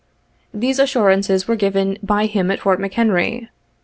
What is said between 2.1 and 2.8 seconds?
him at Fort